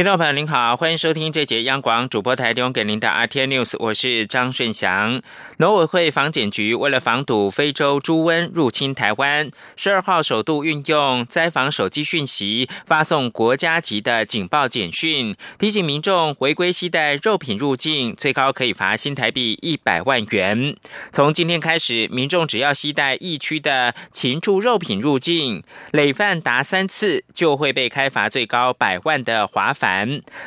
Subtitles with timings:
[0.00, 5.20] 听众朋友您好，欢迎收听这节央广主播台提供给您的 RT News，我是张顺祥。
[5.58, 20.74] 农委会防检局为了防堵非洲猪瘟入侵台湾，十二号首度运用灾防手机讯息发送国家级的警报简讯，提醒民众违规携带肉品入境，最高可以罚新台币一百万元。
[21.12, 25.62] 从今天开始，民众只要携带疫区的禽畜肉品入境，
[25.92, 29.74] 累犯达三次，就会被开罚最高百万的罚。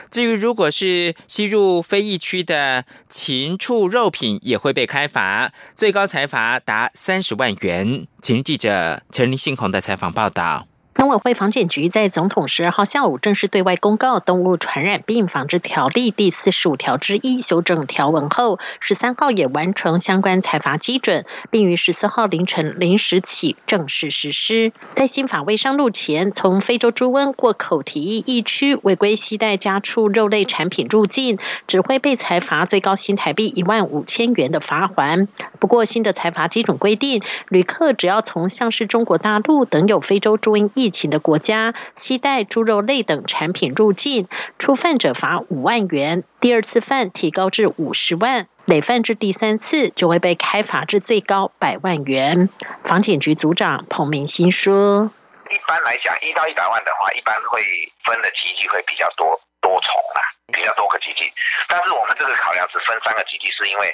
[0.10, 8.08] 至于如果是吸入非疫区的禽畜肉品，也会被开罚，最高财罚达三十万元。
[8.22, 10.68] 请记者陈林信宏的采访报道。
[11.04, 24.72] 农委会防检局在总统十二号下午正式对外公告《动物传染病防治条例》第四十五条之一修正条文后，十三号也完成相关裁罚基准，并于十四号凌晨零时起正式实施。
[24.94, 35.28] 在新法未上路前，从非洲猪瘟或口蹄疫疫区违规携带家畜肉类产品入境，只会被裁罚最高新台币一万五千元的罚还。
[35.60, 52.48] 不过，新的裁罚基准规定，旅客只要从像是中国大陆等有非洲猪瘟疫情的国家携带猪肉类等产品入境，初犯者罚五万元，第二次犯提高至五十万，累犯至第三次就会被开罚至最高百万元。
[52.86, 55.12] 房检局组长彭明新说
[55.52, 57.60] ：“一般来讲，一到一百万的话，一般会
[58.06, 60.22] 分的基金会比较多多重啦，
[60.54, 61.28] 比较多个基金。
[61.68, 63.94] 但是我们这个考量只分三个基金，是因为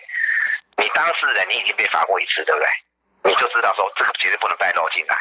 [0.77, 2.67] 你当事人你已经被罚过一次，对不对？
[3.23, 5.15] 你就知道说这个绝对不能再漏进来。”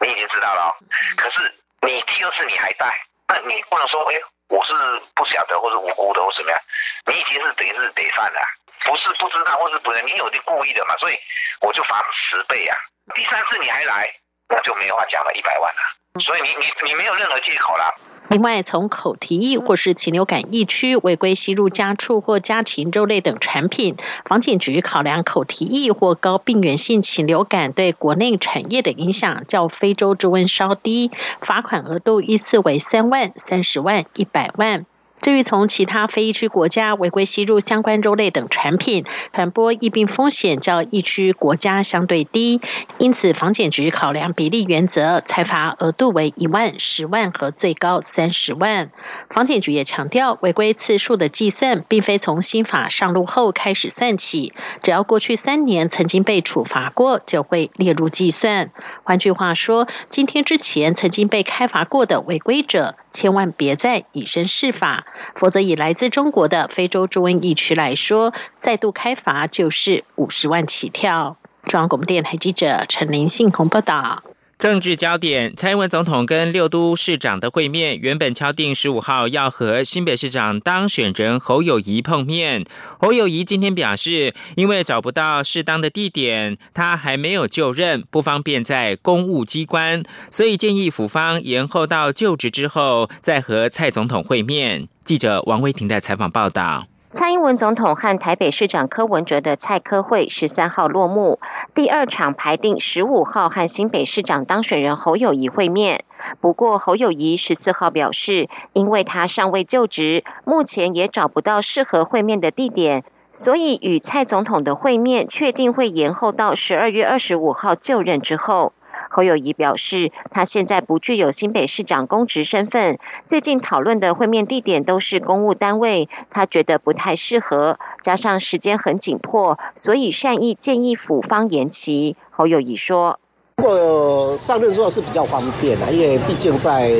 [0.00, 0.76] 你已经知道了，
[1.16, 2.86] 可是你第二次你还带，
[3.28, 4.72] 那你不能说，哎，我是
[5.14, 6.60] 不晓得或者无辜的或怎么样，
[7.06, 8.40] 你已经是等于是得犯了，
[8.84, 11.18] 不是不知道或是不是你有点故意的嘛，所以
[11.60, 12.78] 我就罚十倍啊，
[13.14, 14.08] 第三次你还来，
[14.48, 15.80] 那就没话讲了，一百万了。
[16.18, 17.94] 所以你你你没有任何借口了。
[18.30, 31.10] 另外，从口蹄疫或是禽流感疫区违规吸入家畜或家禽肉类等产品，房检局考量口蹄疫或高病原性禽流感对国内产业的影响较非洲猪瘟稍低，
[31.40, 34.86] 罚款额度依次为三万、三十万、一百万。
[35.20, 42.60] 至于从其他非疫区国家违规吸入相关肉类等产品，传播疫病风险较疫区国家相对低，
[42.98, 48.90] 因此防检局考量比例原则，裁罚额度为一万、十万和最高三十万。
[49.28, 58.70] 防检局也强调，违规次数的计算并非从新法上路后开始算起，只要过去三年曾经被处罚过，就会列入计算。
[59.04, 62.96] 换句话说，今天之前曾经被开罚过的违规者。
[63.10, 71.36] 千万别再以身试法，否则以来自中国的非洲猪瘟疫区来说，再度开罚就是五十万起跳。
[71.62, 74.22] 中央广播电台记者陈林信洪报道。
[74.60, 82.66] 政治焦点：蔡英文总统跟六都市长的会面，原本敲定十五号要和新北市长当选人侯友谊碰面。
[82.98, 94.88] 侯友谊今天表示，因为找不到适当的地点，他还没有就任，不方便在公务机关，所以建议府方延后到就职之后再和蔡总统会面。
[95.02, 96.89] 记者王威婷的采访报道。
[97.12, 101.40] 蔡英文总统和台北市长柯文哲的蔡科会十三号落幕，
[101.74, 106.04] 第二场排定十五号和新北市长当选人侯友谊会面。
[106.40, 118.72] 不过侯友谊十四号表示，因为他尚未就职，目前也找不到适合会面的地点，所以与蔡总统的会面确定会延后到十二月二十五号就任之后。
[119.10, 132.16] 侯友谊表示，他现在不具有新北市长公职身份，最近讨论的会面地点都是公务单位，他觉得不太适合，加上时间很紧迫，所以善意建议府方延期。
[132.30, 133.18] 侯友谊说
[133.58, 136.90] ：“如果上任之后是比较方便的，因为毕竟在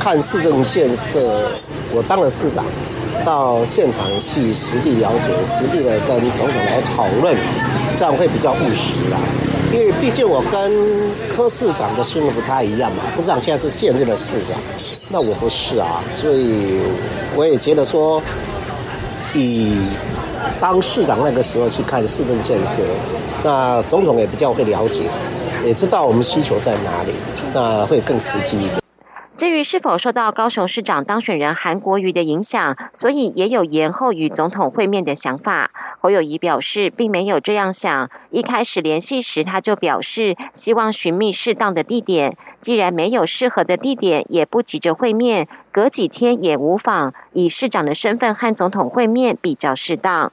[0.00, 1.50] 看市政建设，
[1.92, 2.64] 我当了市长，
[3.24, 7.36] 到现场去实地了解，实地的跟总统来讨论，
[7.96, 9.18] 这样会比较务实啦。”
[9.72, 10.72] 因为毕竟我跟
[11.28, 14.58] 柯市长的身份不太一样嘛，柯市长现在是现任的市长，
[15.10, 16.80] 那我不是啊，所以
[17.34, 18.22] 我也觉得说，
[19.34, 19.76] 以
[20.60, 22.82] 当市长那个时候去看市政建设，
[23.42, 25.02] 那总统也比较会了解，
[25.64, 27.12] 也知道我们需求在哪里，
[27.52, 28.85] 那会更实际一点。
[29.36, 35.70] 至于是否受到高雄市长当选人韩国瑜的影响，所以也有延后与总统会面的想法。
[35.98, 38.10] 侯友谊表示，并没有这样想。
[38.30, 42.34] 一开始联系时，他就表示希望寻觅适当的地点。
[42.62, 47.12] 既然没有适合的地点，也不急着会面，隔几天也无妨。
[47.34, 50.32] 以市长的身份和总统会面比较适当。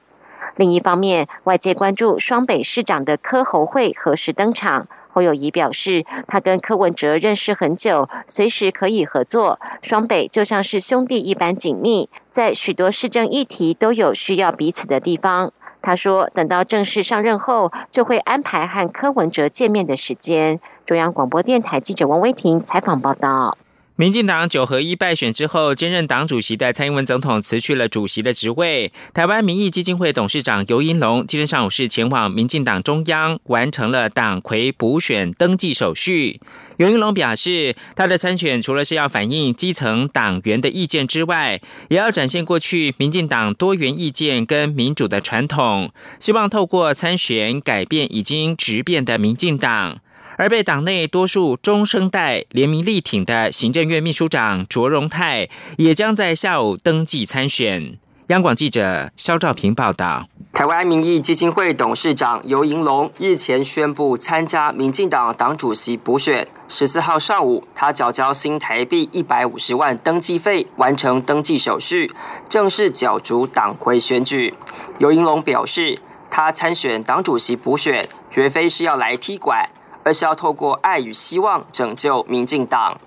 [0.55, 4.87] 另一方面，外界关注双北市长的科侯会何时登场。
[5.13, 9.59] 侯友谊表示，他跟柯文哲认识很久，随时可以合作。
[9.83, 15.53] 双北就像是兄弟一般紧密，在许多市政议题都有需要彼此的地方。
[15.83, 20.59] 他说，等到正式上任后，就会安排和柯文哲见面的时间。
[20.83, 23.57] 中央广播电台记者王威婷采访报道。
[23.95, 28.91] 民进党九合一败选之后，兼任党主席的蔡英文总统辞去了主席的职位。
[29.13, 36.41] 台湾民意基金会董事长尤英龙今天上午是前往民进党中央，完成了党魁补选登记手续。
[36.77, 49.99] 尤英龙表示，他的参选除了是要反映基层党员的意见之外，也要展现过去民进党多元意见跟民主的传统，希望透过参选改变已经直变的民进党。
[50.37, 57.97] 而被党内多数中生代联名力挺的行政院秘书长卓荣泰，也将在下午登记参选。
[58.27, 60.27] 央广记者肖兆平报道。
[60.53, 66.47] 台湾民意基金会董事长尤银龙日前宣布参加民进党党主席补选。
[66.67, 72.11] 十四号上午，他缴交新台币一百五十万登记费，完成登记手续，
[72.47, 74.53] 正式角逐党魁选举。
[74.99, 75.99] 尤银龙表示，
[76.29, 79.67] 他参选党主席补选，绝非是要来踢馆。
[80.03, 82.97] 而是要透过爱与希望拯救民进党。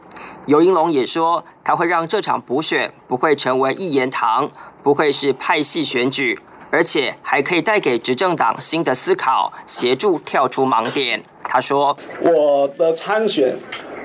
[0.47, 4.51] 尤英龙也说，他会让这场补选不会成为一言堂，
[4.83, 6.39] 不会是派系选举，
[6.71, 11.23] 而且还可以带给执政党新的思考，协助跳出盲点。
[11.43, 13.57] 他说：“我的参选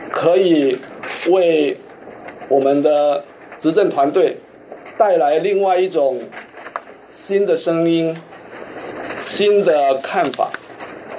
[0.10, 0.78] 可以
[1.30, 1.80] 为
[2.50, 3.24] 我们的
[3.58, 4.38] 执政团队
[4.98, 6.22] 带来另外一种
[7.10, 8.20] 新的声音、
[9.16, 10.50] 新的看法、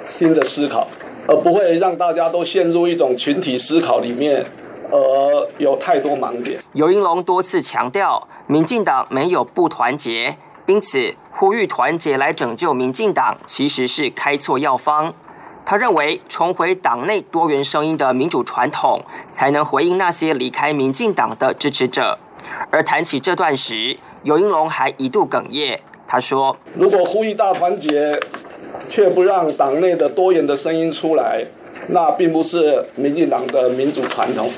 [0.05, 0.87] 新的思考。”
[1.27, 4.43] 而不会让大家都陷入一种群体思考里面，
[4.91, 6.59] 而有太多盲点。
[6.73, 10.35] 尤英龙多次强调，民进党没有不团结，
[10.65, 15.13] 因此呼吁团结来拯救民进党，其实是开错药方。
[15.65, 22.19] 他认为，重回党内多元声音的民主传统，才能回应那些离开民进党的支持者。
[22.69, 25.79] 而谈起这段时，尤英龙还一度哽咽。
[26.05, 28.19] 他说：“如果呼吁大团结。”
[28.87, 31.43] 却不让党内的多元的声音出来，
[31.89, 34.49] 那并不是民进党的民主传统，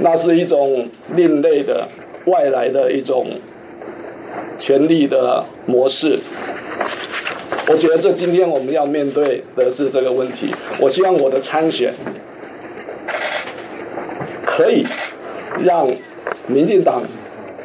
[0.00, 1.86] 那是一种另类的
[2.26, 3.26] 外来的一种
[4.58, 6.18] 权力的模式。
[7.68, 10.52] 我觉得这今天我们要面对的是这个问题。
[10.80, 11.92] 我希望我的参选
[14.44, 14.84] 可以
[15.62, 15.88] 让
[16.48, 17.02] 民进党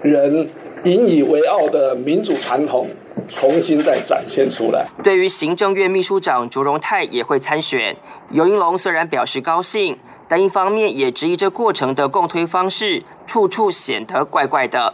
[0.03, 0.47] 人
[0.83, 2.87] 引以为傲的民主传统。
[3.27, 4.85] 重新再展现出来。
[5.03, 7.95] 对于行政院秘书长卓荣泰也会参选，
[8.31, 9.97] 尤英龙虽然表示高兴，
[10.27, 14.93] 但一方面也质疑这过程的共推方式，处处显得怪怪的。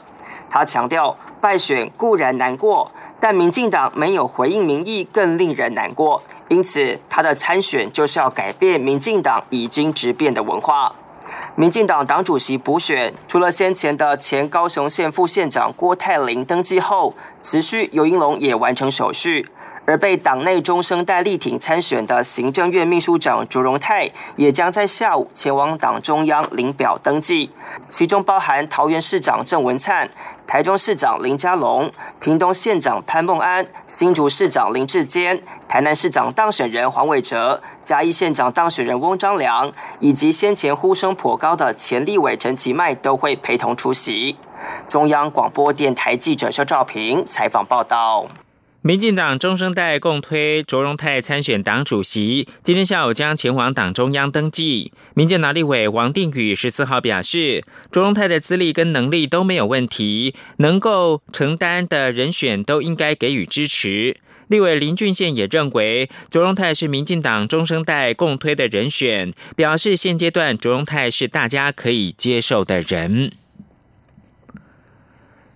[0.49, 6.21] 他强调，败选固然难过，但民进党没有回应民意更令人难过。
[6.49, 10.93] 因此，他的参选就是要改变民进党已经直变的文化。
[11.55, 19.47] 民进党党主席补选，除了先前的前高雄县副县长郭泰林登记后，持续尤英龙也完成手续。
[19.85, 27.49] 而被党内中生代力挺参选的行政院秘书长卓荣泰，也将在下午前往党中央领表登记，
[27.89, 30.09] 其中包含桃园市长郑文灿、
[30.45, 44.37] 台中市长林佳龙、屏东县长潘孟安、新竹市长林志坚、台南市长当选人黄伟哲、嘉义县长当选人翁章良，以及先前呼声颇高的前立委陈其迈都会陪同出席。
[44.87, 48.27] 中央广播电台记者肖兆平采访报道。
[48.83, 54.91] 民进党中生代共推卓荣泰参选党主席，今天下午将前往党中央登记。
[55.13, 64.17] 民进党立委王定宇十四号表示，卓荣泰的资历跟能力都没有问题，能够承担的人选都应该给予支持。
[64.47, 73.33] 立委林俊宪也认为，卓荣泰是民进党中生代共推的人选，表示现阶段卓荣泰是大家可以接受的人。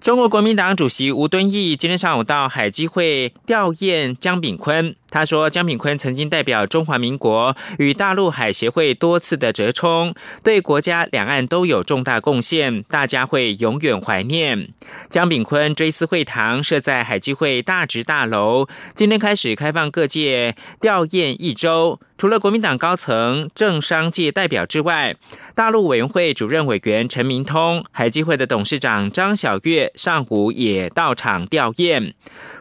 [0.06, 4.96] 中国国民党主席吴敦义今天上午到海基会吊唁江炳坤。
[5.10, 14.70] 他说：“江炳坤曾经代表中华民国与大陆海协会多次的折冲，对国家两岸都有重大贡献，大家会永远怀念。”
[15.10, 22.00] 江炳坤追思会堂设在海基会大直大楼，今天开始开放各界吊唁一周。
[22.18, 25.18] 除了国民党高层、政商界代表之外，
[25.54, 32.14] 大陆委员会主任委员陈明通、海基会的董事长张晓月上午也到场吊唁。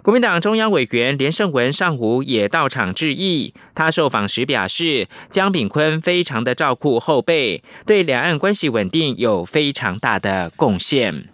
[0.02, 3.54] 国民党中央委员连胜文上午也也到场致意。
[3.74, 11.28] 他受访时表示，江炳坤非常的照顾后辈，对两岸关系稳定有非常大的贡献。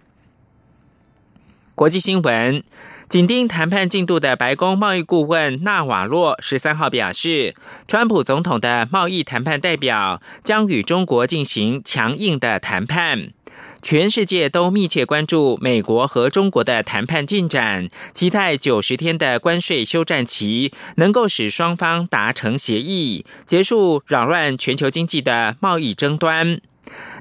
[1.75, 2.63] 国际新闻。
[3.11, 7.57] 紧盯谈判进度的白宫贸易顾问纳瓦洛十三号表示，
[7.89, 13.33] 川普总统的贸易谈判代表将与中国进行强硬的谈判。
[13.83, 26.61] 全世界都密切关注美国和中国的谈判进展，期待九十天的关税休战期能够使双方达成协议，结束扰乱全球经济的贸易争端。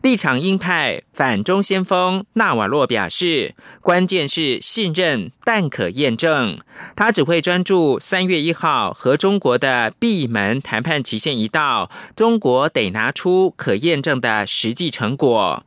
[0.01, 6.58] 立场鹰派反中先锋纳瓦洛表示，关键是信任，但可验证。
[6.96, 15.63] 他只会专注三月一号和中国的闭门谈判期限一到，中国得拿出可验证的实际成果。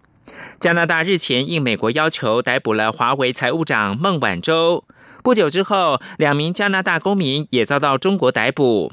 [0.59, 4.85] 加拿大日前应美国要求逮捕了华为财务长孟晚舟，
[5.23, 8.93] 不久之后，两名加拿大公民也遭到中国逮捕。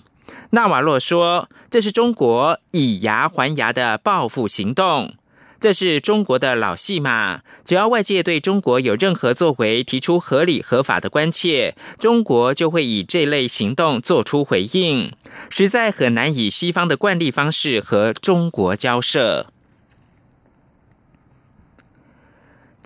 [0.52, 5.16] 纳瓦洛说：“这是中国以牙还牙的报复行动，
[5.60, 7.42] 这是中国的老戏码。
[7.64, 15.12] 只要外界对中国有任何作为提出合理合法的关切，中国就会以这类行动做出回应。
[15.50, 19.48] 实在很难以西方的惯例方式和中国交涉。”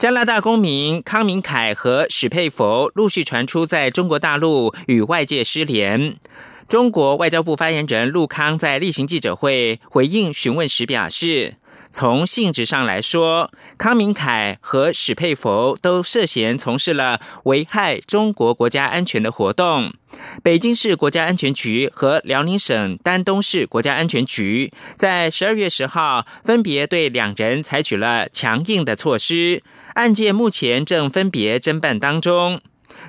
[0.04, 6.18] 加拿大公民康明凯和史佩佛陆续传出在中国大陆与外界失联。
[6.68, 11.56] 中国外交部发言人陆康在例行记者会回应询问时表示，
[11.90, 19.94] 从性质上来说，康明凯和史佩佛都涉嫌从事了危害中国国家安全的活动。
[20.44, 32.62] 北京市国家安全局和辽宁省丹东市国家安全局在十二月十号分别对两人采取了强硬的措施，案件目前正分别侦办当中。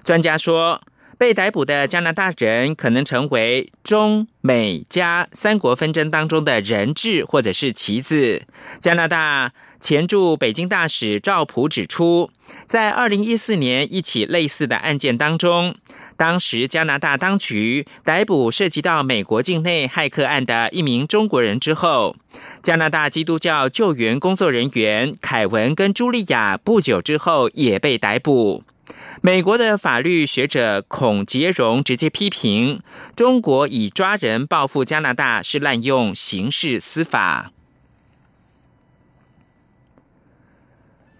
[0.03, 0.81] 专家说。
[1.17, 8.43] 被逮捕的加拿大人可能成为中美加三国纷争当中的人质或者是棋子。
[8.81, 12.31] 加拿大前驻北京大使赵普指出，
[12.67, 15.77] 在二零一四年一起类似的案件当中，
[16.17, 22.17] 当时加拿大当局逮捕涉及到美国境内骇客案的一名中国人之后，
[22.63, 28.63] 加拿大基督教救援工作人员凯文跟茱莉亚不久之后也被逮捕。
[29.23, 32.83] 美国的法律学者孔杰荣直接批评
[33.17, 37.51] 中国以抓人报复加拿大是滥用刑事司法。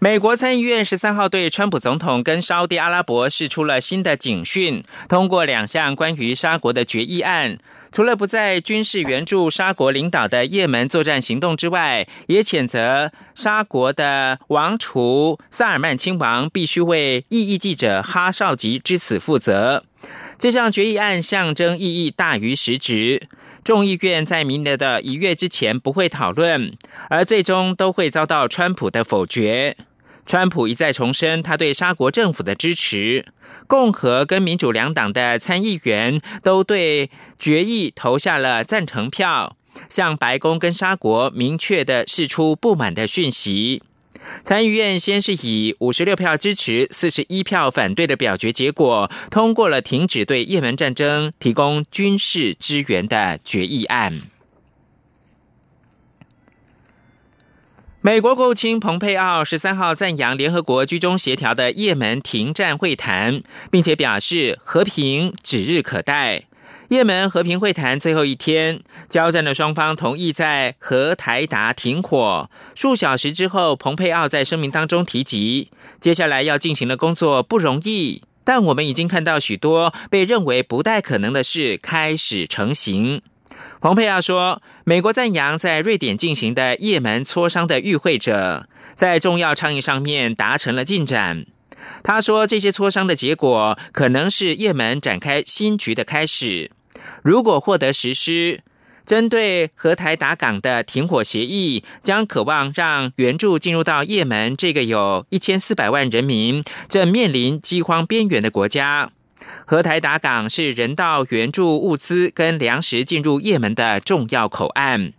[0.05, 7.57] 美国参议院十三号对川普总统跟沙地阿拉伯释出了新的警讯，通过两项关于沙国的决议案。
[7.91, 19.83] 除了不再军事援助沙国领导的也门作战行动之外，也谴责沙国的王储萨尔曼亲王必须为异议记者哈绍吉之死负责。
[20.37, 23.27] 这项决议案象征意义大于实质，
[23.63, 26.77] 众议院在明年的一月之前不会讨论，
[27.09, 29.75] 而最终都会遭到川普的否决。
[30.25, 33.25] 川普一再重申他对沙国政府的支持，
[33.67, 39.55] 共和跟民主两党的参议员都对决议投下了赞成票，
[39.87, 43.83] 向白宫跟沙国明确的释出不满的讯息。
[44.43, 54.21] 参议院先是以五十六票支持、四十一票反对的表决结果，通过了停止对也门战争提供军事支援的决议案。
[58.05, 66.43] 美国国务卿蓬佩奥十三号赞扬联合国居中协调的也门停战会谈，并且表示和平指日可待。
[66.89, 72.47] 也门和平会谈最后一天，交战的双方同意在和台达停火。
[72.75, 83.23] 数小时之后，蓬佩奥在声明当中提及，接下来要进行的工作不容易，但我们已经看到许多被认为不太可能的事开始成型。
[83.85, 91.45] 蓬佩奥说：“美国赞扬在瑞典进行的也门磋商的与会者，在重要倡议上面达成了进展。
[92.01, 96.71] 他说，这些磋商的结果可能是也门展开新局的开始。
[97.21, 98.63] 如果获得实施，
[99.05, 109.11] 针对和台达港的停火协议，将渴望让援助进入到也门这个有一千四百万人民正面临饥荒边缘的国家。”
[109.65, 115.13] 荷台达港是人道援助物资跟粮食进入也门的重要口岸，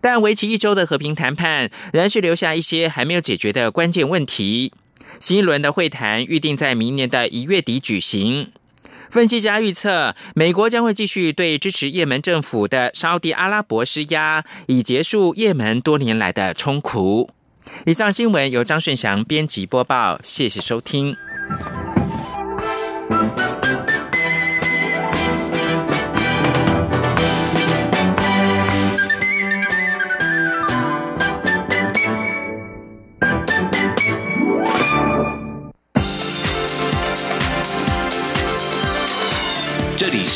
[0.00, 4.72] 但为期一周的和平谈判仍是留下一些还没有解决的关键问题。
[5.20, 8.52] 新一轮的会谈预定在明年的一月底举行。
[9.10, 17.30] 分析家预测，美国将会继续对支持也门政府的沙地阿拉伯施压，以结束也门多年来的冲突。
[17.86, 21.16] 以上新闻由张顺祥编辑播报，谢谢收听。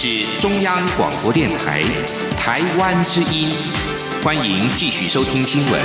[0.05, 1.81] 是中央广播电台
[2.37, 3.49] 台湾之音，
[4.25, 5.81] 欢迎继续收听新闻。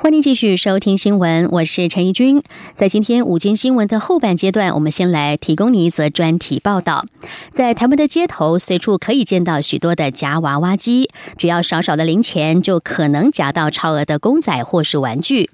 [0.00, 2.42] 欢迎继续收听新闻，我是陈怡君。
[2.72, 7.04] 在今天午间新闻的后半阶段，我们先来提供你一则专题报道。
[7.52, 15.50] 在台湾的街头，随处可以见到许多的夹娃娃机，只要少少的零钱，就可能夹到超额的公仔或是玩具。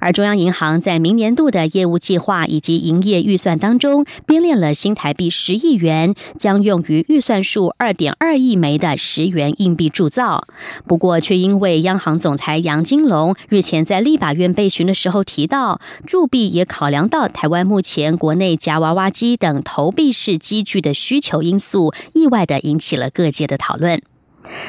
[0.00, 10.46] 而中央银行在明年度的业务计划以及营业预算当中，编列了新台币十亿元，将用于预算数二点二亿枚的十元硬币铸造。
[10.86, 24.00] 不过，却因为央行总裁杨金龙日前在立法院被询的时候提到，铸币也考量到台湾目前国内夹娃娃机等投币式机具的需求因素，意外的引起了各界的讨论。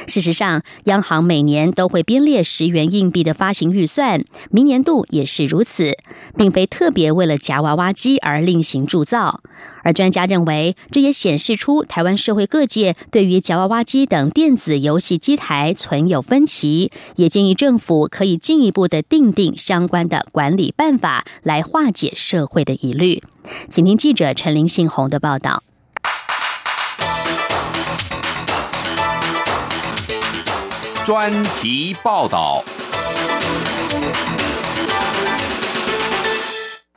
[0.07, 5.97] 事实上，央行每年都会编列十元硬币的发行预算，明年度也是如此，
[6.35, 9.41] 并非特别为了夹娃娃机而另行铸造。
[9.83, 23.23] 而专家认为，这也显示出台湾社会各界对于夹娃娃机等电子游戏机台存有分歧，也建议政府可以进一步的定定相关的管理办法，来化解社会的疑虑。
[23.69, 25.63] 请听记者陈林信宏的报道。
[31.09, 32.63] 专题报道。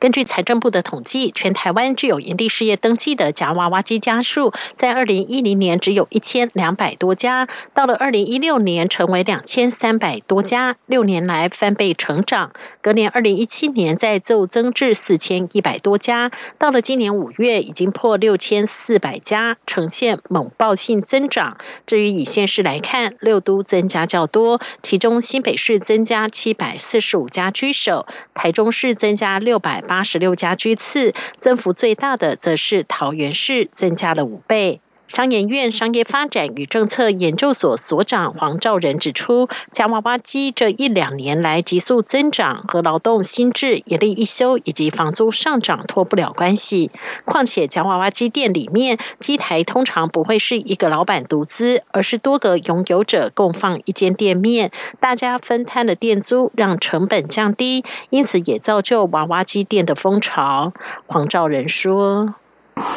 [0.02, 12.50] 根据财政部的统计，全台湾具有营利事业登记的夹娃娃机家数，在二零一零年只有一千两百多家，到了二零一六年成为两千三百多家，六年来翻倍成长。
[12.80, 21.59] 隔年二零一七年再骤增至四千一百多家，到了今年五月已经破六千四百家，呈现猛爆性增长。
[21.87, 29.85] 至于以县市来看，六都增加较多，其中新北市增加七百四十五家居首，台中市增加六百。
[29.92, 34.81] 八十六家居次，增幅最大的则是桃园市，增加了五倍。
[35.12, 46.90] 商研院商业发展与政策研究所所长黄兆仁指出，夹娃娃机这一两年来急速增长，和劳动心智、一例一休以及房租上涨脱不了关系。
[47.27, 60.72] 况且夹娃娃机店里面，机台通常不会是一个老板独资，而是多个拥有者共放一间店面，大家分摊了店租，让成本降低，因此也造就娃娃机店的风潮。
[61.07, 62.35] 黄兆仁说。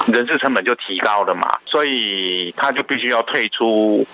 [0.07, 4.05] 人事成本就提高了嘛，所以他就必须要退出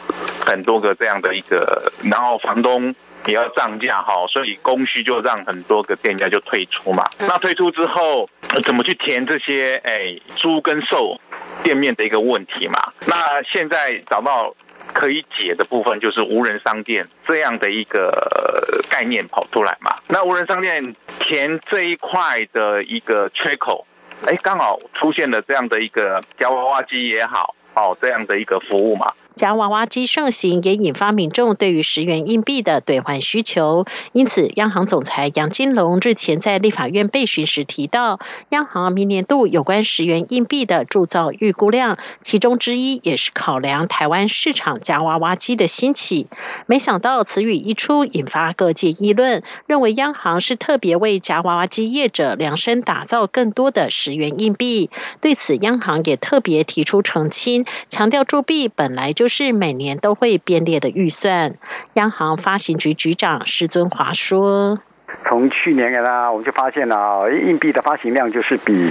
[0.46, 2.94] 很多个这样的一个，然后房东
[3.28, 7.08] 也要涨价哈，所以供需就让很多个店家就退出嘛。
[7.20, 8.30] 那退出之后，
[8.64, 11.20] 怎么去填这些哎租跟售
[11.64, 12.80] 店面的一个问题嘛？
[13.06, 14.56] 那现在找到
[14.94, 19.94] 可以解的部分，就是无人商店这样的一个概念跑出来嘛。
[20.08, 23.86] 那无人商店填这一块的一个缺口。
[24.28, 29.12] 哎，刚好出现了这样的一个夹娃娃机也好，哦，这样的一个服务嘛。
[29.34, 33.86] 夹娃娃机盛行，也引发民众对于十元硬币的兑换需求。
[34.12, 46.28] 因此，央行总裁杨金龙日前在立法院被询时提到，央行明年度有关十元硬币的铸造预估量，其中之一也是考量台湾市场夹娃娃机的兴起。
[46.66, 54.90] 没想到此语一出，引发各界议论，认为央行是特别为夹娃娃机业者量身打造更多的十元硬币。
[55.22, 59.14] 对此，央行也特别提出澄清，强调铸币本来。
[59.22, 61.54] 就是每年都会编列的预算。
[61.94, 64.80] 央行发行局局长施尊华说
[65.26, 68.90] ：“从去年呢，我们就发现了硬币的发行量就是比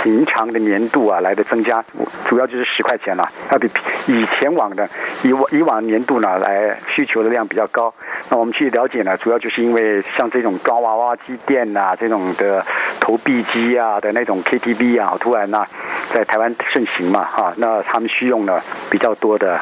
[0.00, 1.84] 平常的年度啊来的增加，
[2.28, 3.68] 主要就是十块钱了，要比
[4.06, 4.88] 以前往的
[5.24, 7.92] 以往以往年度呢来需求的量比较高。
[8.28, 12.64] 那我们去了解呢，主要就是因为像这种抓娃娃机店呐，这种的
[13.04, 15.66] 投币机啊的那种 KTV 啊，突然呢。”
[16.12, 19.58] 在台湾盛行嘛，哈，那他们需用了比较多的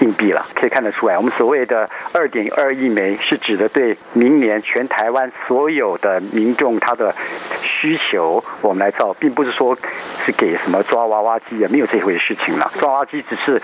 [0.00, 7.14] 硬币了，可以看得出来，我们所谓的二点二亿枚是指的对明年全台湾所有的民众他的
[7.60, 9.76] 需求我们来造，并不是说
[10.24, 12.72] 是给什么抓娃娃机啊，没有这回事情了。
[12.78, 13.60] 抓娃娃机只是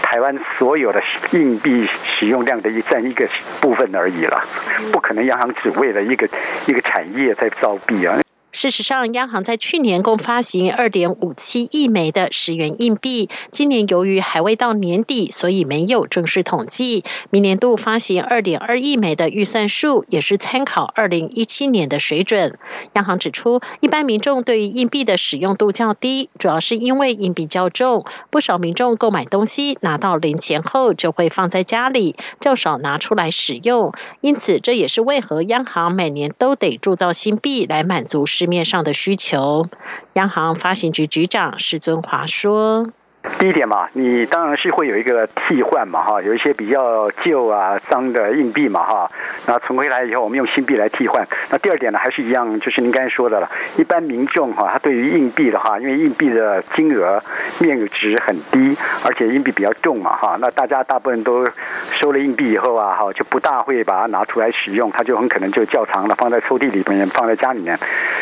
[0.00, 3.28] 台湾所有的硬币使用量的一占一个
[3.60, 4.42] 部分而已了，
[4.90, 6.26] 不可能央行只为了一个
[6.66, 8.16] 一个产业在造币啊。
[8.58, 13.30] 事实上，央行在去年共发行二点五七亿枚的十元硬币。
[13.52, 17.04] 今年由于还未到年底，所以没有正式统计。
[17.30, 22.58] 明年度发行二点二亿枚的预算数，也是参考二零一七年的水准。
[22.94, 33.92] 央行指出，一般民众对于硬币的使用度较低，主要是因为硬币较重，不少民众购买东西拿到零钱后就会放在家里，较少拿出来使用。
[34.20, 38.47] 因此，这也是为何央行每年都得铸造新币来满足市。
[38.48, 39.68] 面上的需求，
[40.14, 42.88] 央行发行局局长施尊华说。
[43.38, 49.10] 第一点嘛，你当然是会有一个替换嘛，哈，有一些比较旧啊、脏的硬币嘛，哈，
[49.46, 51.24] 那存回来以后，我们用新币来替换。
[51.50, 57.22] 那第二点呢，还是一样，就是您刚才说的了，一般民众哈，他对于硬币的话，因为硬币的金额
[57.60, 61.46] 面值很低，而且硬币比较重嘛，哈，那大家大部分都
[61.92, 67.78] 收了硬币以后啊，哈，就不大会把它拿出来使用，它就很可能就较长了，放在抽屉里面，放在家里面，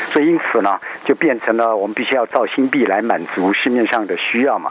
[0.07, 4.71] 所以因此呢，就变成了我们必须要造新币来满足市面上的需要嘛。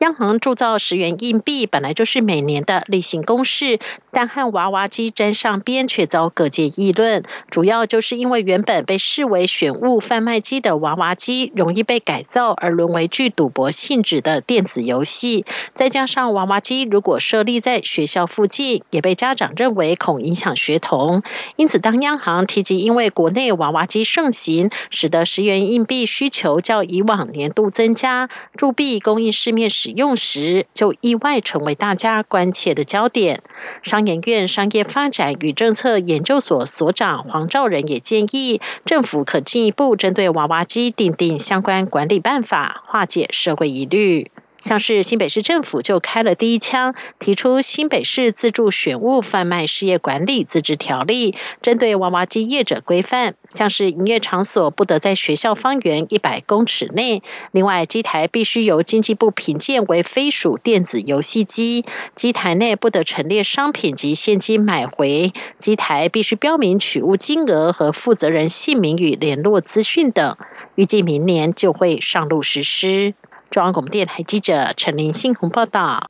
[0.00, 3.78] 央行铸造十元硬币本来就是每年的例行公事，
[4.10, 7.22] 但和娃娃机沾上边却遭各界议论。
[7.50, 15.44] 主要就是因为原本被视为选物贩卖机的娃娃机，容易被改造而沦为具赌博性质的电子游戏。
[15.74, 21.22] 再加上娃娃机如果设立在学校附近，也被家长认为恐影响学童。
[21.56, 29.89] 因此，当央行提及因为国内娃娃机盛行，使得十元硬币需求较以往年度增加，铸币供应市面使。
[29.90, 33.42] 用时就意外成为大家关切的焦点。
[33.82, 44.30] 商研院商业发展与政策研究所所长黄兆仁也建议，政府可进一步针对娃娃机订定相关管理办法，化解社会疑虑。
[44.60, 70.36] 像是新北市政府就开了第一枪，提出新北市自助选物贩卖事业管理自治条例，针对娃娃机业者规范，像是营业场所不得在学校方圆一百公尺内，另外机台必须由经济部评鉴为非属电子游戏机，机台内不得陈列商品及现金买回，机台必须标明取物金额和负责人姓名与联络资讯等，
[70.74, 73.14] 预计明年就会上路实施。
[73.50, 76.08] 中央广播电台记者陈林信宏报道。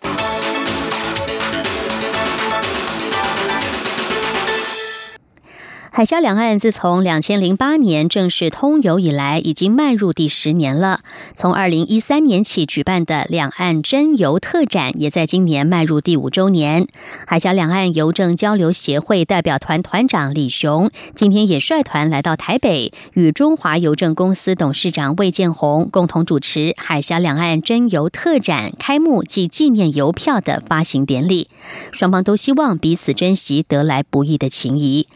[6.01, 11.01] 海峡两岸自从两千零八年正式通邮以来，已经迈入第十年了。
[11.35, 16.87] 从二零一三年起举办的两岸真邮特展，也在今年迈入第五周年。
[17.27, 31.51] 海峡两岸邮政交流协会代表团团长李雄今天也率团来到台北，与中华邮政公司董事长魏建宏共同主持海峡两岸真邮特展开幕暨纪念邮票的发行典礼。
[31.93, 35.07] 双方都希望彼此珍惜得来不易的情谊。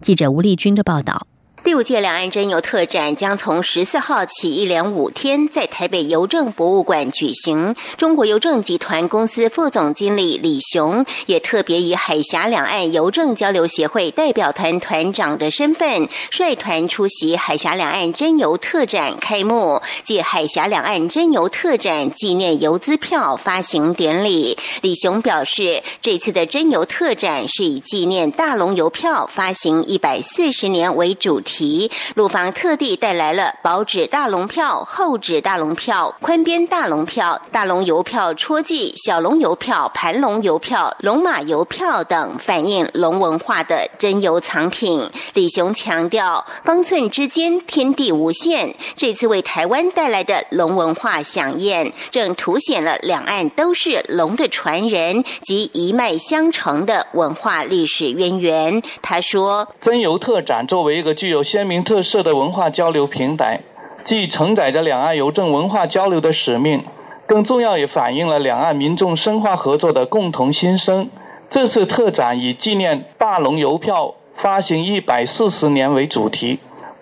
[0.00, 1.26] 记者吴丽君的报道。
[1.64, 7.74] 第五届两岸真邮特展将从十四号起一连五天在台北邮政博物馆举行。
[7.96, 24.58] 中国邮政集团公司副总经理李雄也特别以海峡两岸邮政交流协会代表团团长的身份，率团出席海峡两岸真邮特展开幕暨海峡两岸真邮特展纪念邮资票发行典礼。
[24.82, 31.53] 李雄表示，这次的真邮特展是以纪念大龙邮票发行一百四十年为主题。
[31.56, 45.08] 题，陆方特地带来了薄纸大龙票、厚纸大龙票、宽边大龙票、大龙邮票戳记、小龙邮票、盘龙邮票、龙马邮票等反映龙文化的真邮藏品。
[45.34, 48.74] 李雄强调，方寸之间天地无限。
[48.96, 58.82] 这次为台湾带来的龙文化飨宴，正凸显了两岸都是龙的传人及一脉相承的文化历史渊源。
[59.02, 63.60] 他说：“真邮特展作为一个具有鲜明特色的文化交流平台，
[64.02, 66.82] 既承载着两岸邮政文化交流的使命，
[67.26, 71.08] 更重要也反映了两岸民众深化合作的共同心声。
[71.50, 76.58] 这次特展以纪念大龙邮票发行一百四十年为主题，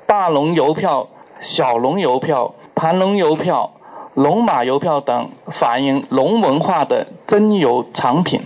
[0.06, 1.08] 大龙邮票、
[1.40, 3.72] 小龙邮票、盘龙邮票、
[4.14, 8.40] 龙马邮票等反映龙文化的真邮藏品。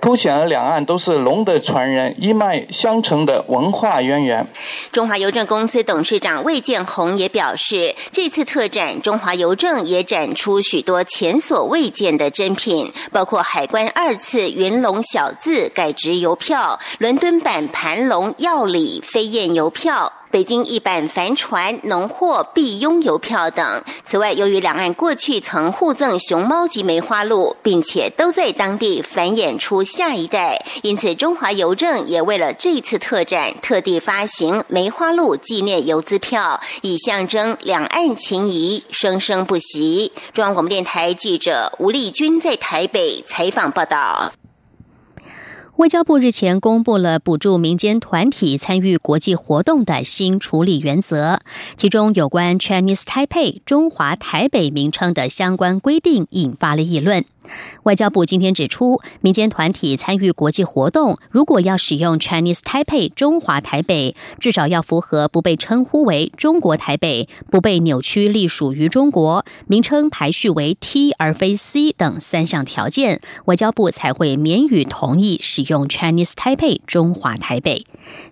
[0.00, 4.46] 凸显了两岸都是龙的传人，一脉相承的文化渊源。
[4.92, 20.12] 中华邮政公司董事长魏建宏也表示，这次特展，中华邮政也展出许多前所未见的珍品，包括海关二次云龙小字改值邮票、伦敦版盘龙药理飞燕邮票。
[20.30, 23.82] 北京一版帆船、农货必拥邮票等。
[24.04, 40.12] 此外，由于两岸过去曾互赠熊猫及梅花鹿，并且都在当地繁衍出下一代，因此中华邮政也为了这次特展，特地发行梅花鹿纪念邮资票，以象征两岸情谊生生不息。
[40.32, 44.32] 中央广播电台记者吴丽君在台北采访报道。
[45.78, 51.38] 外交部日前公布了补助民间团体参与国际活动的新处理原则，
[51.76, 57.24] 其中有关 Chinese Taipei 中华台北名称的相关规定引发了议论。
[57.84, 77.84] 外交部今天指出，民间团体参与国际活动，如果要使用 Chinese Taipei 中华台北，至少要符合不被称呼为中国台北、不被扭曲隶属于中国、名称排序为 T 而非 C 等三项条件，外交部才会免予同意使用 Chinese Taipei 中华台北。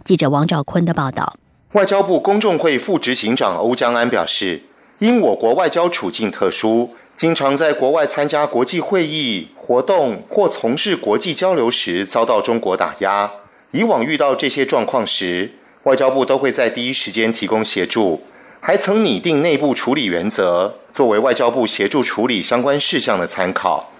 [0.05, 1.37] 记者王兆坤的报道。
[1.73, 4.63] 外交部公众会副执行长欧江安表示，
[4.99, 6.91] 因我国外交处境特殊。
[7.17, 13.31] 经常在国外参加国际会议活动或从事国际交流时遭到中国打压。
[13.71, 15.53] 以往遇到这些状况时，
[15.85, 18.23] 外交部都会在第一时间提供协助，
[18.61, 23.91] 还曾拟定内部处理原则，作为外交部协助处理相关事项的参考。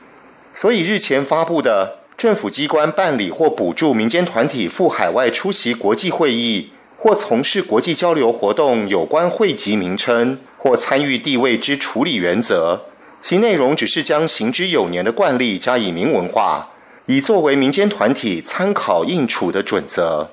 [0.53, 12.83] 所以日前发布的政府机关办理或补助民间团体赴海外出席国际会议或从事国际交流活动有关会籍名称或参与地位之处理原则。
[13.29, 16.69] 其内容只是将行之有年的惯例加以明文化，
[17.07, 20.29] 以作为民间团体参考应处的准则。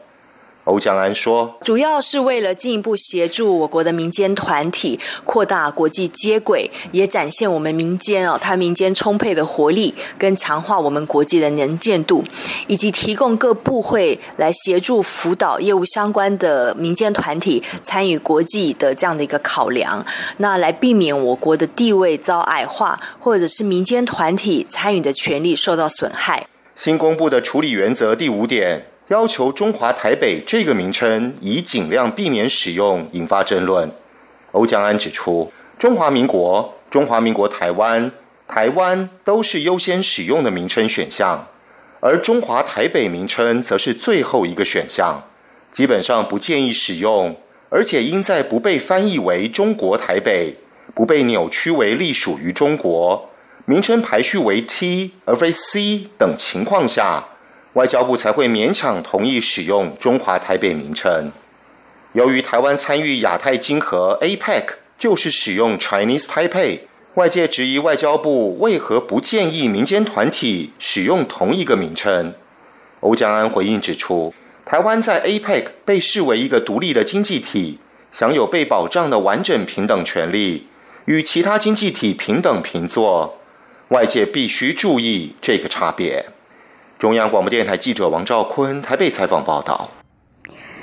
[0.66, 12.24] 欧江安说：“主要是为了进一步协助我国的民间团体扩大国际接轨，也展现我们民间哦，它民间充沛的活力，跟强化我们国际的能见度，
[12.68, 20.06] 以及提供各部会来协助辅导业务相关的民间团体参与国际的这样的一个考量，
[20.38, 28.93] 那来避免我国的地位遭矮化，或者是民间团体参与的权利受到损害。”新公布的处理原则第五点。
[29.10, 33.92] 要求中华台北这个名称以尽量避免使用，引发争论。
[34.54, 38.10] 欧江安指出，中华民国、中华民国台湾、
[38.48, 41.46] 台湾都是优先使用的名称选项，
[42.00, 45.22] 而中华台北名称则是最后一个选项，
[45.70, 47.36] 基本上不建议使用，
[47.70, 50.56] 而且应在不被翻译为中国台北、
[50.96, 53.30] 不被扭曲为隶属于中国、
[53.66, 57.26] 名称排序为 T 而非 C 等情况下。
[57.74, 61.32] 外交部才会勉强同意使用中华台北名称。
[62.14, 64.66] 由于台湾参与亚太经合 APEC
[65.00, 66.82] 就是使用 Chinese Taipei，
[67.16, 72.34] 外界质疑外交部为何不建议民间团体使用同一个名称。
[73.00, 74.34] 欧江安回应指出，
[74.64, 77.80] 台湾在 APEC 被视为一个独立的经济体，
[78.12, 80.68] 享有被保障的完整平等权利，
[81.06, 83.40] 与其他经济体平等平坐，
[83.88, 86.28] 外界必须注意这个差别。
[87.04, 89.90] 中央广播电台记者王兆坤台北采访报道。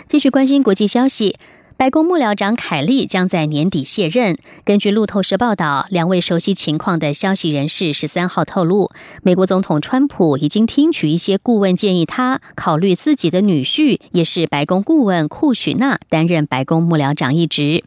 [0.06, 1.38] 继续关心国际消息，
[1.78, 4.36] 白宫幕僚长凯利将在年底卸任。
[4.62, 8.90] 根据路透社报道，两位熟悉情况的消息人士十三号透露，
[9.22, 17.82] 美国总统川普已经听取一些顾问建议，他考虑自己的女婿也是白宫顾问库许纳担任白宫幕僚长一职。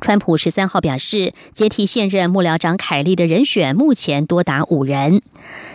[0.00, 5.22] 川普十三号表示，接替现任幕僚长凯利的人选目前多达五人。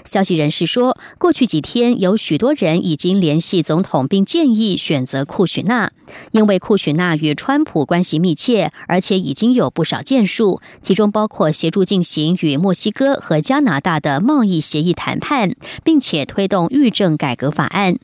[0.06, 5.92] 消息人士说，过去几天有许多人已经联系总统，并建议选择库许纳，
[6.32, 17.98] 因为库许纳与川普关系密切，而且已经有不少建树，其中包括协助进行与墨西哥和加拿大的贸易协议谈判，并且推动预政改革法案。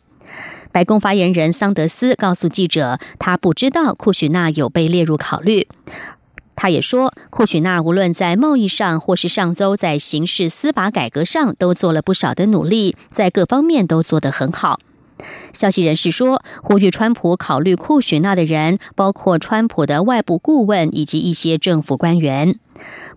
[0.75, 5.69] 白宫发言人桑德斯告诉记者，他不知道库许纳有被列入考虑。
[6.53, 14.81] 他也说，库许纳无论在贸易上或是上周在刑事司法改革上都做了不少的努力，在各方面都做得很好。
[15.53, 22.59] 消息人士说，呼吁川普考虑库许纳的人包括川普的外部顾问以及一些政府官员。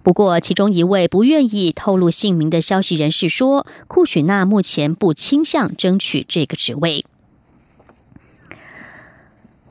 [0.04, 7.04] 不过，其中一位不愿意透露姓名的消息人士说，库许纳目前不倾向争取这个职位。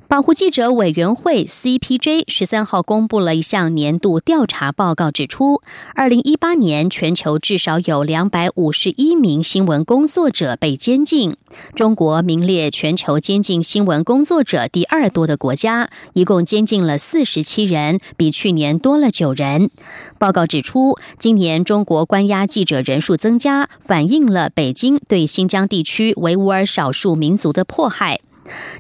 [0.10, 5.62] 保护记者委员会 （CPJ） 十三号公布了一项年度调查报告，指出，
[5.96, 11.36] 二零一八年全球至少有两百五十一名新闻工作者被监禁。
[11.76, 19.70] 中国名列全球监禁新闻工作者第二多的国家，一共监禁了四十七人，比去年多了九人。
[20.18, 28.22] 报告指出，今年中国关押记者人数增加，反映了北京对新疆地区维吾尔少数民族的迫害。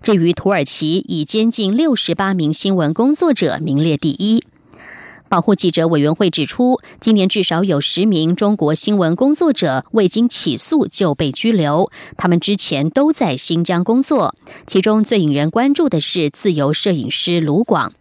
[0.01, 4.43] 至于土耳其，以监禁六十八名新闻工作者名列第一。
[5.30, 14.36] 保护记者委员会指出，今年至少有十名中国新闻工作者未经起诉就被拘留，他们之前都在新疆工作。
[14.65, 17.91] 其中最引人关注的是自由摄影师卢广。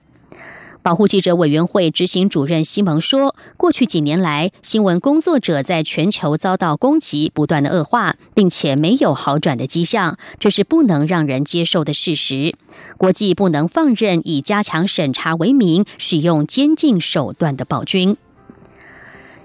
[0.86, 12.54] 保护记者委员会执行主任西蒙说：“过去几年来，新闻工作者在全球遭到攻击不断的恶化，并且没有好转的迹象，这是不能让人接受的事实。
[12.96, 18.16] 国际不能放任以加强审查为名使用监禁手段的暴君。”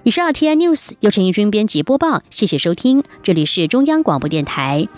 [0.05, 4.91] 以上 T I News 由陈义军编辑播报，谢谢收听，这里是中央广播电台台。